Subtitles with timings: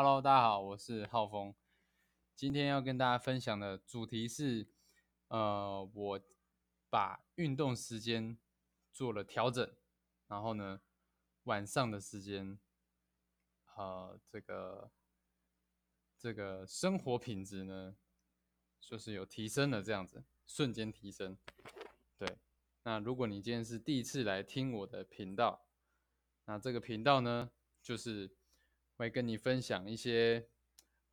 [0.00, 1.52] Hello，大家好，我是浩峰。
[2.36, 4.68] 今天要跟大家分享的主题是，
[5.26, 6.20] 呃，我
[6.88, 8.38] 把运动时间
[8.92, 9.68] 做了调整，
[10.28, 10.80] 然后呢，
[11.42, 12.60] 晚上的时间，
[13.74, 14.92] 呃，这个
[16.16, 17.96] 这个生活品质呢，
[18.80, 21.36] 就是有提升了，这样子，瞬间提升。
[22.16, 22.38] 对，
[22.84, 25.66] 那如果你今天是第一次来听我的频道，
[26.44, 27.50] 那这个频道呢，
[27.82, 28.36] 就是
[28.98, 30.46] 会跟你分享一些。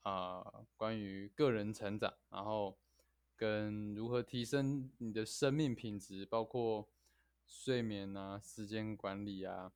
[0.07, 2.77] 啊，关于个人成长，然后
[3.35, 6.88] 跟如何提升你的生命品质，包括
[7.48, 9.73] 睡眠啊、时间管理啊，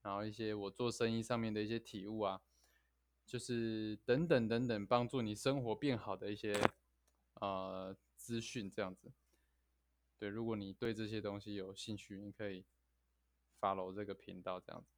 [0.00, 2.40] 然后一些我做生意上面的一些体悟啊，
[3.26, 6.54] 就是等等等等，帮助你生活变好的一些
[7.40, 9.12] 呃资讯，这样子。
[10.20, 12.64] 对，如果你对这些东西有兴趣，你可以
[13.60, 14.93] follow 这个频道，这样子。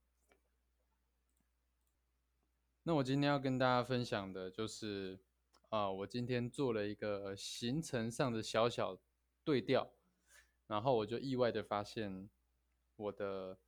[2.89, 5.19] 那我今天要跟大家分享的就是，
[5.71, 8.97] 啊，我今天做了一个行程上的小小
[9.43, 9.91] 对调，
[10.69, 12.31] 然后我就意外的发现，
[12.95, 13.59] 我的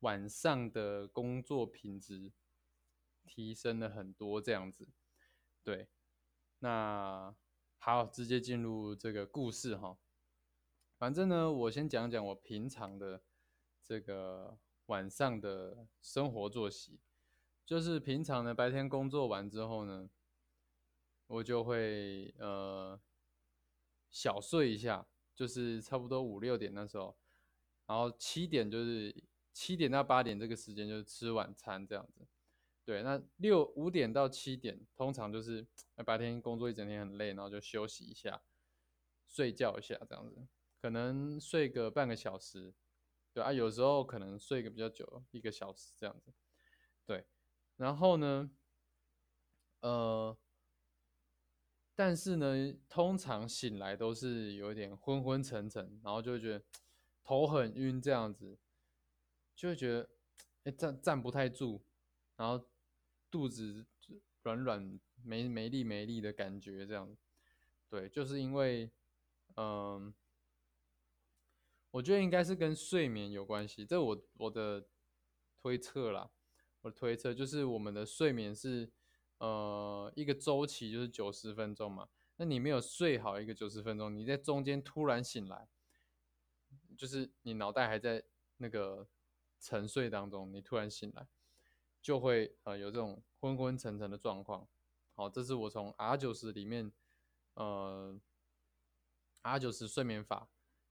[0.00, 2.32] 晚上的工作品质
[3.26, 4.88] 提升了很多，这样子。
[5.62, 5.88] 对，
[6.60, 7.36] 那
[7.76, 9.98] 好，直接进入这个故事哈。
[10.96, 13.20] 反正呢，我先讲讲我平常的
[13.84, 16.98] 这个晚上的生活作息。
[17.66, 20.08] 就是平常呢，白天工作完之后呢，
[21.26, 22.98] 我就会呃
[24.08, 27.18] 小睡一下，就是差不多五六点那时候，
[27.86, 29.12] 然后七点就是
[29.52, 32.24] 七点到八点这个时间就是吃晚餐这样子。
[32.84, 35.66] 对，那六五点到七点通常就是
[36.04, 38.40] 白天工作一整天很累，然后就休息一下，
[39.26, 40.46] 睡觉一下这样子，
[40.80, 42.72] 可能睡个半个小时，
[43.34, 46.32] 对啊，有时候可能睡个比较久，一个小时这样子，
[47.04, 47.26] 对。
[47.76, 48.50] 然后呢，
[49.80, 50.36] 呃，
[51.94, 56.64] 但是呢，通常醒来都是有点昏昏沉沉，然后就会觉得
[57.22, 58.58] 头很晕，这样子，
[59.54, 60.08] 就会觉得
[60.64, 61.82] 哎站站不太住，
[62.36, 62.66] 然后
[63.30, 63.84] 肚子
[64.42, 67.16] 软软没没力没力的感觉，这样，
[67.88, 68.90] 对，就是因为，
[69.56, 70.14] 嗯，
[71.90, 74.86] 我觉得应该是跟睡眠有关系，这我我的
[75.60, 76.30] 推测啦。
[76.86, 78.88] 我推测就是我们的睡眠是，
[79.38, 82.08] 呃，一个周期就是九十分钟嘛。
[82.36, 85.68] 那你没有睡好一个九十分钟，你在中间突然醒来，
[86.96, 88.22] 就是你脑袋还在
[88.58, 89.08] 那个
[89.58, 91.26] 沉睡当中，你突然醒来，
[92.00, 94.68] 就会呃有这种昏昏沉沉的状况。
[95.14, 96.92] 好，这是我从 R 九十里面，
[97.54, 98.16] 呃
[99.42, 100.48] ，R 九十睡眠法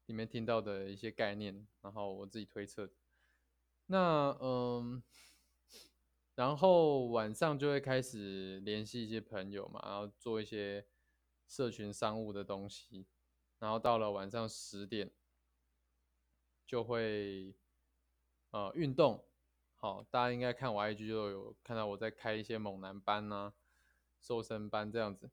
[0.08, 2.92] 里面听到的一些概念，然后我自己推测。
[3.86, 5.02] 那嗯。
[6.36, 10.86] 然后晚上就会开始联系一些朋友嘛，然后做一些
[11.48, 13.08] 社群商务的东西，
[13.58, 15.10] 然后到了晚上十点
[16.66, 17.56] 就会
[18.52, 19.24] 呃运动。
[19.76, 23.54] 好，大家应该看我 IG 就有看到我在开一些猛男班呐、
[24.20, 25.32] 瘦身班这样子。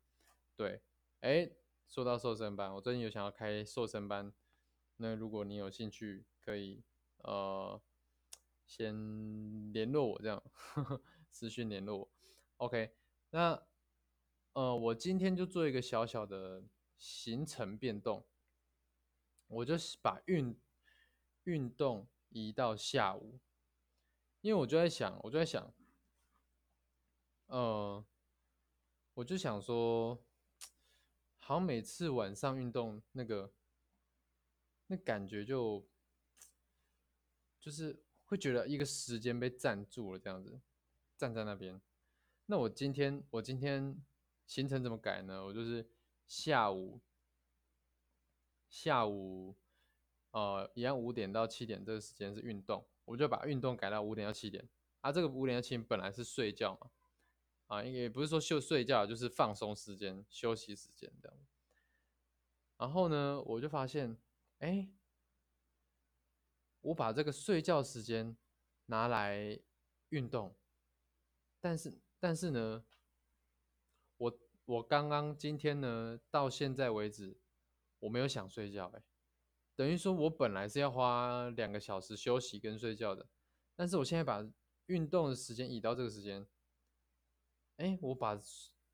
[0.55, 0.83] 对，
[1.21, 1.51] 哎，
[1.89, 4.33] 说到瘦身班，我最近有想要开瘦身班，
[4.99, 6.85] 那如果你有兴趣，可以
[7.25, 7.81] 呃。
[8.75, 12.11] 先联络我这样呵呵，私讯联络我。
[12.57, 12.97] OK，
[13.29, 13.67] 那
[14.55, 16.65] 呃，我今天就做一个小小的
[16.97, 18.27] 行程变动，
[19.47, 20.59] 我就是把运
[21.45, 23.41] 运动移到下午，
[24.41, 25.75] 因为我就在想，我就在想，
[27.49, 28.03] 呃，
[29.13, 30.25] 我就想说，
[31.37, 33.53] 好像每次晚上运动那个
[34.87, 35.87] 那感觉就
[37.61, 38.03] 就是。
[38.33, 40.59] 会觉得一个时间被占住了，这样子
[41.19, 41.79] 站在那边。
[42.47, 44.03] 那我今天我今天
[44.47, 45.45] 行程怎么改呢？
[45.45, 45.87] 我就是
[46.27, 47.03] 下午
[48.71, 49.55] 下午
[50.31, 54.67] 呃一样五点到七点这个时间是运动，我就把运动改到五点到七点。
[55.03, 56.91] 啊，这个五点到七点本来是睡觉嘛，
[57.67, 61.39] 啊，也不是说休睡觉，就是放松时间、休息时间这样。
[62.79, 64.17] 然后呢，我就发现，
[64.61, 64.89] 哎。
[66.83, 68.37] 我把这个睡觉时间
[68.87, 69.61] 拿来
[70.09, 70.57] 运动，
[71.61, 72.85] 但是但是呢，
[74.17, 77.39] 我我刚刚今天呢到现在为止
[78.01, 79.03] 我没有想睡觉哎，
[79.77, 83.29] 等于说我本来是要花两个小时休息跟睡觉的，
[83.77, 84.45] 但是我现在把
[84.87, 86.47] 运动的时间移到这个时间，
[87.77, 88.37] 哎，我把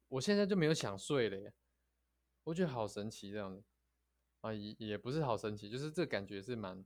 [0.09, 1.55] 我现在就没有想睡了耶，
[2.45, 3.65] 我觉得好神奇这样子
[4.43, 6.85] 啊，也也不是好神奇，就是这感觉是蛮。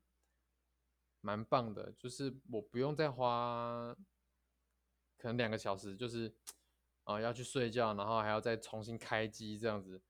[1.23, 3.97] 蛮棒的，就是我不用再花
[5.17, 6.35] 可能两个小时，就是
[7.05, 10.03] 啊要去睡觉，然后还要再重新开机这样子。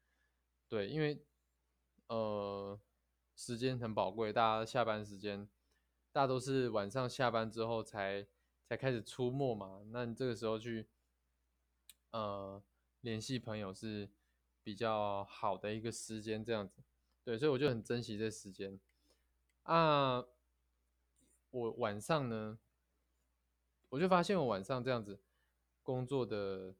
[0.69, 1.23] 对，因为
[2.09, 2.81] 呃
[3.37, 5.49] 时间很宝贵，大家下班时间，
[6.13, 8.27] 大都是晚上下班之后才
[8.67, 9.83] 才开始出没嘛。
[9.91, 10.89] 那你这个时候去
[12.13, 12.63] 呃
[13.03, 14.11] 联系朋友是
[14.63, 16.83] 比较好的一个时间，这样子。
[17.23, 18.81] 对，所以我就很珍惜这时间
[19.65, 20.25] 啊。
[21.53, 22.59] 我晚上呢，
[23.91, 25.23] 我就发现我晚上这样子
[25.83, 26.75] 工作的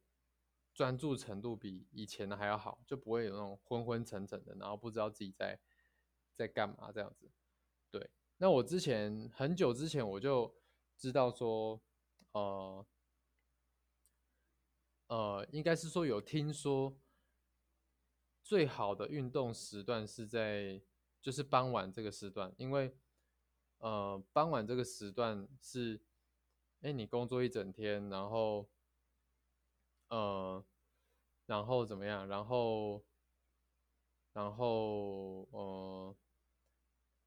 [0.73, 5.59] 专注程度比以前的还要好，就不会有那种昏昏沉沉的，然后不知道自己在
[6.33, 7.31] 在干嘛这样子。
[7.91, 10.51] 对，那我之前很久之前我就
[10.97, 11.79] 知道说，
[12.31, 12.85] 呃
[15.05, 16.97] 呃，应该是说有听说
[18.41, 20.81] 最好的运动时段是在
[21.21, 22.97] 就是傍晚这个时段，因为。
[23.83, 25.99] 呃，傍晚这个时段是，
[26.83, 28.69] 哎，你工作一整天，然后，
[30.07, 30.63] 呃，
[31.45, 32.25] 然后怎么样？
[32.25, 33.03] 然后，
[34.31, 36.15] 然后，呃，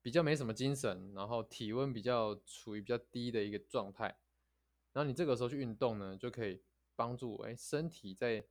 [0.01, 4.07] 比较没什么精神，然后体温比较处于比较低的一个状态，
[4.95, 6.63] 然后你这个时候去运动呢，就可以
[6.95, 8.43] 帮助哎身体再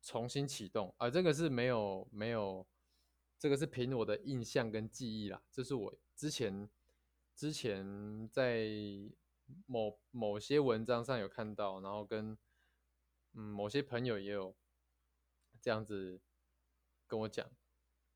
[0.00, 1.10] 重新启动啊。
[1.10, 2.64] 这个是没有没有，
[3.36, 6.70] 这个是凭我的印象跟记忆啦，这是我之前。
[7.36, 8.66] 之前在
[9.66, 12.36] 某某些文章上有看到，然后跟
[13.34, 14.56] 嗯某些朋友也有
[15.60, 16.18] 这样子
[17.06, 17.46] 跟我讲，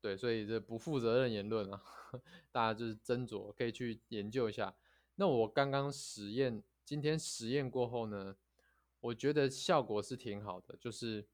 [0.01, 1.83] 对，所以这不负责任言论啊，
[2.51, 4.75] 大家就是斟酌，可以去研究一下。
[5.15, 8.35] 那我刚刚实验，今天实验过后呢，
[9.01, 11.29] 我觉得效果是挺好的，就是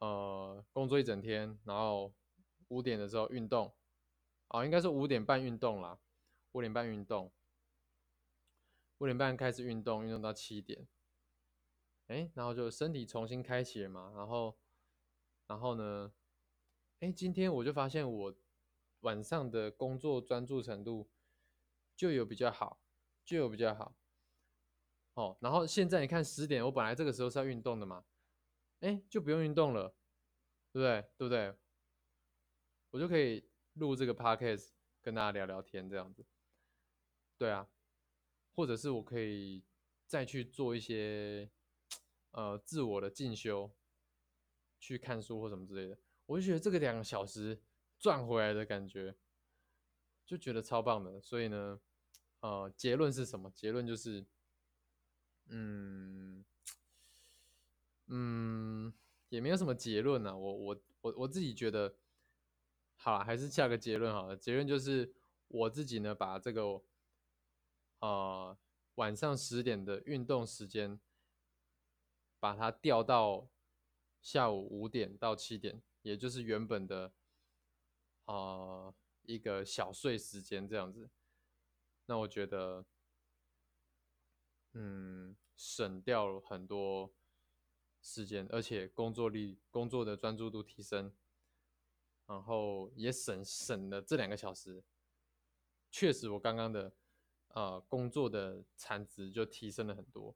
[0.00, 2.12] 呃工作一整天，然后
[2.68, 3.72] 五点的时候运动，
[4.48, 6.00] 啊，应该是五点半运动啦。
[6.52, 7.32] 五点半运动，
[8.98, 10.86] 五点半开始运动，运动到七点，
[12.06, 14.58] 哎，然后就身体重新开启了嘛，然后，
[15.46, 16.12] 然后呢，
[17.00, 18.34] 哎，今天我就发现我
[19.00, 21.10] 晚上的工作专注程度
[21.96, 22.80] 就有比较好，
[23.24, 23.96] 就有比较好，
[25.14, 28.04] 哦，然后现在你看十点，我本来这个时候是要运动的嘛，
[28.80, 29.94] 哎，就不用运动了，
[30.70, 31.02] 对不对？
[31.16, 31.54] 对不对？
[32.90, 34.68] 我就可以录这个 podcast
[35.00, 36.26] 跟大家聊聊天，这样子。
[37.42, 37.66] 对啊，
[38.54, 39.64] 或者是我可以
[40.06, 41.50] 再去做一些
[42.30, 43.68] 呃自我的进修，
[44.78, 47.60] 去看书或什么之类的，我就觉得这个两个小时
[47.98, 49.16] 赚回来的感觉，
[50.24, 51.20] 就觉得超棒的。
[51.20, 51.80] 所以呢，
[52.38, 53.50] 呃，结论是什么？
[53.50, 54.24] 结论就是，
[55.48, 56.44] 嗯
[58.06, 58.94] 嗯，
[59.30, 60.36] 也没有什么结论啊。
[60.36, 61.92] 我我我我自己觉得，
[62.94, 64.36] 好，还是下个结论好了。
[64.36, 65.12] 结论就是
[65.48, 66.80] 我自己呢，把这个。
[68.02, 68.58] 呃，
[68.96, 71.00] 晚上十点的运动时间，
[72.40, 73.48] 把它调到
[74.20, 77.12] 下午五点到七点，也就是原本的
[78.24, 81.08] 啊一个小睡时间这样子。
[82.06, 82.84] 那我觉得，
[84.72, 87.14] 嗯，省掉了很多
[88.00, 91.14] 时间，而且工作力、工作的专注度提升，
[92.26, 94.82] 然后也省省了这两个小时。
[95.88, 96.92] 确实，我刚刚的。
[97.54, 100.34] 呃，工作的产值就提升了很多。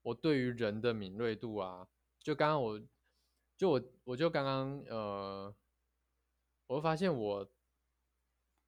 [0.00, 1.88] 我对于人的敏锐度啊，
[2.18, 2.80] 就刚刚我，
[3.56, 5.54] 就我，我就刚刚呃，
[6.68, 7.50] 我发现我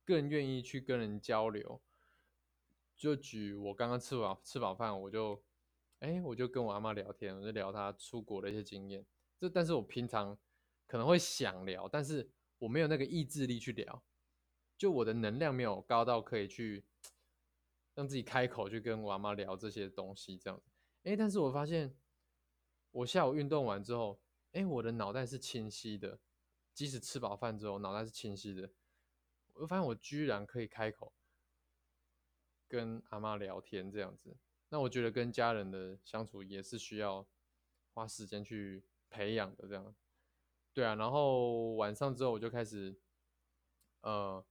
[0.04, 1.80] 更愿意去跟人交流。
[2.94, 5.42] 就举我刚刚吃饱吃饱饭，我就，
[6.00, 9.06] 哎，我就跟我阿妈聊天，我就聊她出国的一些经验。
[9.40, 10.36] 这，但是我平常
[10.86, 14.02] 可能会想聊，但是我没有那个意志力去聊，
[14.76, 16.84] 就我的能量没有高到可以去。
[17.98, 20.70] 让自己开口去跟我阿妈聊这些东西，这样子，
[21.02, 21.92] 哎，但是我发现，
[22.92, 24.20] 我下午运动完之后，
[24.52, 26.20] 哎，我的脑袋是清晰的，
[26.72, 28.70] 即使吃饱饭之后，脑袋是清晰的，
[29.54, 31.12] 我发现我居然可以开口
[32.68, 34.36] 跟阿妈聊天这样子，
[34.68, 37.26] 那我觉得跟家人的相处也是需要
[37.94, 39.92] 花时间去培养的，这样，
[40.72, 42.96] 对啊，然后晚上之后我就开始，
[44.02, 44.46] 呃，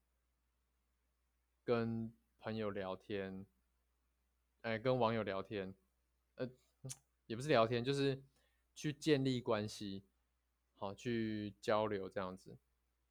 [1.64, 2.14] 跟。
[2.40, 3.46] 朋友聊天，
[4.62, 5.76] 哎，跟网友聊天，
[6.36, 6.50] 呃，
[7.26, 8.24] 也不是聊天，就是
[8.74, 10.06] 去建立关系，
[10.76, 12.58] 好，去交流这样子，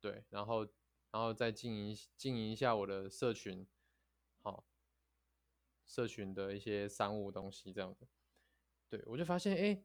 [0.00, 0.64] 对，然后，
[1.10, 3.66] 然后再经营经营一下我的社群，
[4.40, 4.64] 好，
[5.84, 8.06] 社群的一些商务东西这样子，
[8.88, 9.84] 对我就发现，哎，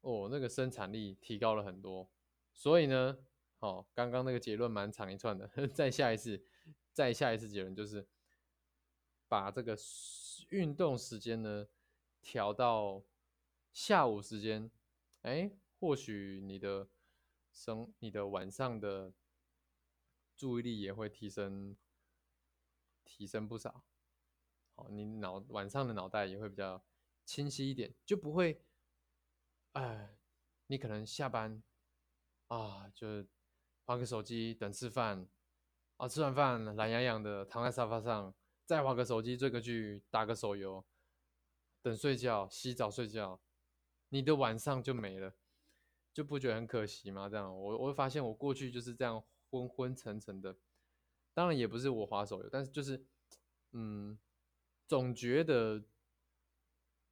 [0.00, 2.10] 哦，那个生产力提高了很多，
[2.52, 3.18] 所以呢，
[3.58, 6.42] 好，刚刚那个结论蛮长一串的， 再下一次，
[6.92, 8.08] 再下一次结论就是。
[9.28, 9.76] 把这个
[10.48, 11.66] 运动时间呢
[12.20, 13.04] 调到
[13.72, 14.70] 下午时间，
[15.22, 16.88] 哎，或许你的
[17.52, 19.12] 生你的晚上的
[20.34, 21.76] 注意力也会提升
[23.04, 23.84] 提升不少。
[24.74, 26.84] 好，你脑晚上的脑袋也会比较
[27.24, 28.62] 清晰一点，就不会，
[29.72, 30.16] 哎，
[30.66, 31.62] 你可能下班
[32.46, 33.28] 啊，就是
[33.86, 35.28] 玩个手机等吃饭，
[35.96, 38.32] 啊，吃完饭懒洋洋的躺在沙发上，
[38.68, 40.84] 再划个手机追个剧，打个手游，
[41.80, 43.40] 等睡觉，洗澡睡觉，
[44.10, 45.34] 你的晚上就没了，
[46.12, 47.30] 就不觉得很可惜吗？
[47.30, 50.54] 这样，我我会发现我过去就是这样昏昏沉沉的，
[51.32, 53.02] 当然也不是我划手游，但是就是，
[53.70, 54.18] 嗯。
[54.86, 55.84] 总觉得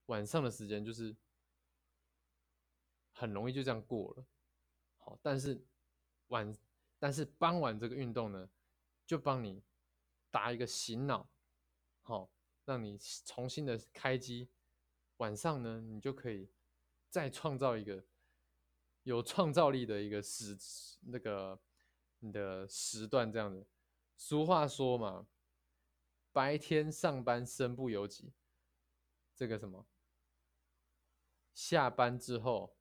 [0.07, 1.15] 晚上的时间就是
[3.13, 4.27] 很容易就这样过了，
[4.97, 5.63] 好，但是
[6.29, 6.57] 晚
[6.99, 8.49] 但是傍晚这个运动呢，
[9.07, 9.63] 就帮你
[10.31, 11.29] 打一个醒脑，
[12.07, 12.31] 好，
[12.65, 14.49] 让你重新的开机，
[15.17, 16.49] 晚上呢，你就可以
[17.11, 18.05] 再创造一个
[19.03, 20.57] 有创造力的一个时
[21.01, 21.61] 那个
[22.21, 23.67] 你的时段这样子。
[24.17, 25.27] 俗话说嘛。
[26.33, 28.35] 白天上班身不由己，
[29.35, 29.87] 这个什么？
[31.55, 32.77] 下班之后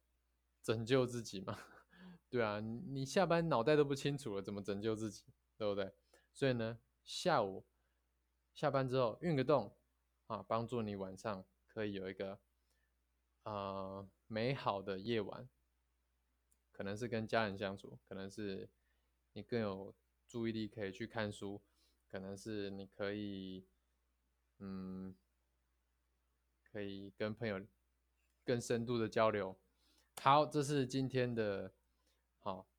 [0.62, 1.58] 拯救自己嘛？
[2.30, 5.24] 对啊，你下班脑袋都不清楚了，怎么拯救自己？
[5.58, 5.96] 对不对？
[6.34, 7.66] 所以呢，下午
[8.56, 9.78] 下班之后运个动
[10.26, 12.40] 啊，帮助你晚上可以有一个
[13.44, 15.48] 呃美好的夜晚，
[16.72, 18.68] 可能是跟家人相处，可能是
[19.34, 19.94] 你更有
[20.28, 21.62] 注意力可以去看书。
[22.08, 23.68] 可能是你可以，
[24.60, 25.14] 嗯，
[26.64, 27.60] 可以跟朋友
[28.46, 29.60] 更深度的交流。
[30.22, 31.74] 好，这是今天的
[32.38, 32.70] 好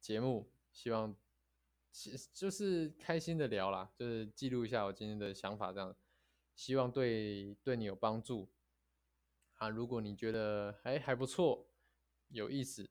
[0.00, 1.14] 节目，希望
[2.32, 5.96] 就是开心的聊啦，就是记录一下我今天的想法，这样
[6.54, 8.50] 希望对对你有帮助
[9.54, 9.68] 啊。
[9.68, 11.66] 如果你觉得还还不错，
[12.28, 12.86] 有意思，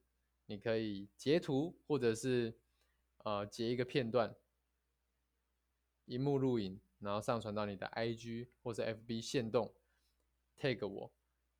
[0.48, 2.58] 你可以截图或者是
[3.20, 4.36] 呃截一个片段。
[6.06, 9.74] 荧幕录影，然后上传到你的 IG 或者 FB 线动
[10.56, 11.12] ，tag 我，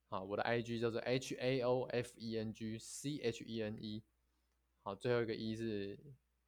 [0.08, 4.04] 好，我的 IG 叫做 H A O F E N G C H E N E，
[4.84, 5.98] 好，最后一个一是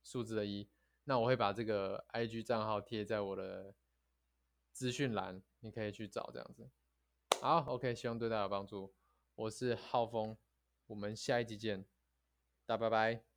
[0.04, 0.68] 数字的一，
[1.10, 3.74] 那我会把这个 IG 账号贴在我的
[4.74, 6.70] 资讯栏，你可以去找这样子。
[7.40, 8.94] 好，OK，希望对大家有帮助。
[9.36, 10.38] 我是浩峰，
[10.88, 11.86] 我们下一集见，
[12.66, 13.37] 大家拜拜。